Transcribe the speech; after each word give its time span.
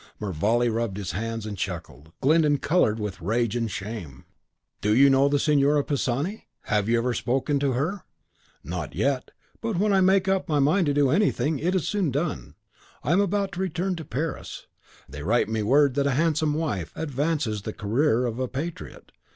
Mervale 0.19 0.67
rubbed 0.67 0.97
his 0.97 1.11
hands, 1.11 1.45
and 1.45 1.55
chuckled. 1.55 2.11
Glyndon 2.21 2.57
coloured 2.57 2.99
with 2.99 3.21
rage 3.21 3.55
and 3.55 3.69
shame. 3.69 4.25
"Do 4.81 4.95
you 4.95 5.11
know 5.11 5.29
the 5.29 5.37
Signora 5.37 5.83
Pisani? 5.83 6.47
Have 6.63 6.89
you 6.89 6.97
ever 6.97 7.13
spoken 7.13 7.59
to 7.59 7.73
her?" 7.73 8.01
"Not 8.63 8.95
yet. 8.95 9.29
But 9.61 9.77
when 9.77 9.93
I 9.93 10.01
make 10.01 10.27
up 10.27 10.49
my 10.49 10.57
mind 10.57 10.87
to 10.87 11.09
anything, 11.11 11.59
it 11.59 11.75
is 11.75 11.87
soon 11.87 12.09
done. 12.09 12.55
I 13.03 13.11
am 13.11 13.21
about 13.21 13.51
to 13.51 13.59
return 13.61 13.95
to 13.97 14.03
Paris. 14.03 14.65
They 15.07 15.21
write 15.21 15.49
me 15.49 15.61
word 15.61 15.93
that 15.93 16.07
a 16.07 16.11
handsome 16.17 16.55
wife 16.55 16.91
advances 16.95 17.61
the 17.61 17.71
career 17.71 18.25
of 18.25 18.39
a 18.39 18.47
patriot. 18.47 19.11